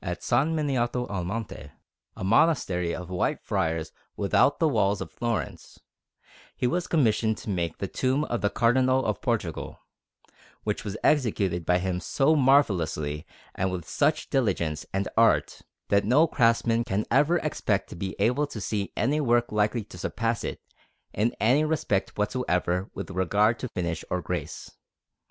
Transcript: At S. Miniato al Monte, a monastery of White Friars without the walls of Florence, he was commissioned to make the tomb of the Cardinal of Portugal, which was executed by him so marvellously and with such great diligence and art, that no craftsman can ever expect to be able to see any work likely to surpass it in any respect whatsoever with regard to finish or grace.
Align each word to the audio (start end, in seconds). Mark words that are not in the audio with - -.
At 0.00 0.20
S. 0.20 0.30
Miniato 0.30 1.06
al 1.10 1.24
Monte, 1.24 1.70
a 2.16 2.24
monastery 2.24 2.94
of 2.94 3.10
White 3.10 3.42
Friars 3.42 3.92
without 4.16 4.58
the 4.58 4.68
walls 4.70 5.02
of 5.02 5.12
Florence, 5.12 5.78
he 6.56 6.66
was 6.66 6.86
commissioned 6.86 7.36
to 7.36 7.50
make 7.50 7.76
the 7.76 7.86
tomb 7.86 8.24
of 8.24 8.40
the 8.40 8.48
Cardinal 8.48 9.04
of 9.04 9.20
Portugal, 9.20 9.78
which 10.64 10.82
was 10.82 10.96
executed 11.04 11.66
by 11.66 11.76
him 11.76 12.00
so 12.00 12.34
marvellously 12.34 13.26
and 13.54 13.70
with 13.70 13.86
such 13.86 14.30
great 14.30 14.30
diligence 14.30 14.86
and 14.94 15.08
art, 15.14 15.60
that 15.90 16.06
no 16.06 16.26
craftsman 16.26 16.82
can 16.82 17.04
ever 17.10 17.36
expect 17.40 17.90
to 17.90 17.96
be 17.96 18.16
able 18.18 18.46
to 18.46 18.62
see 18.62 18.94
any 18.96 19.20
work 19.20 19.52
likely 19.52 19.84
to 19.84 19.98
surpass 19.98 20.42
it 20.42 20.58
in 21.12 21.36
any 21.38 21.66
respect 21.66 22.16
whatsoever 22.16 22.88
with 22.94 23.10
regard 23.10 23.58
to 23.58 23.68
finish 23.68 24.06
or 24.08 24.22
grace. 24.22 24.70